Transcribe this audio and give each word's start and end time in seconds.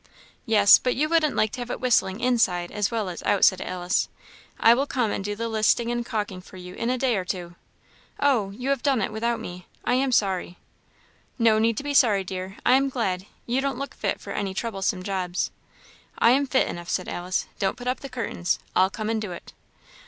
"Yes, 0.47 0.79
but 0.79 0.95
you 0.95 1.07
wouldn't 1.07 1.35
like 1.35 1.51
to 1.51 1.61
have 1.61 1.69
it 1.69 1.79
whistling 1.79 2.21
inside 2.21 2.71
as 2.71 2.89
well 2.89 3.07
as 3.07 3.21
out," 3.21 3.45
said 3.45 3.61
Alice. 3.61 4.09
"I 4.59 4.73
will 4.73 4.87
come 4.87 5.11
and 5.11 5.23
do 5.23 5.35
the 5.35 5.47
listing 5.47 5.91
and 5.91 6.03
caulking 6.03 6.41
for 6.41 6.57
you 6.57 6.73
in 6.73 6.89
a 6.89 6.97
day 6.97 7.15
or 7.17 7.23
two. 7.23 7.53
Oh, 8.19 8.49
you 8.49 8.69
have 8.69 8.79
it 8.79 8.83
done 8.83 9.11
without 9.11 9.39
me! 9.39 9.67
I 9.85 9.93
am 9.93 10.11
sorry." 10.11 10.57
"No 11.37 11.59
need 11.59 11.77
to 11.77 11.83
be 11.83 11.93
sorry, 11.93 12.23
dear 12.23 12.57
I 12.65 12.73
am 12.73 12.89
glad; 12.89 13.27
you 13.45 13.61
don't 13.61 13.77
look 13.77 13.93
fit 13.93 14.19
for 14.19 14.33
any 14.33 14.55
troublesome 14.55 15.03
jobs." 15.03 15.51
"I 16.17 16.31
am 16.31 16.47
fit 16.47 16.65
enough," 16.67 16.89
said 16.89 17.07
Alice. 17.07 17.45
"Don't 17.59 17.77
put 17.77 17.85
up 17.85 17.99
the 17.99 18.09
curtains; 18.09 18.57
I'll 18.75 18.89
come 18.89 19.07
and 19.07 19.21
do 19.21 19.31
it." 19.31 19.53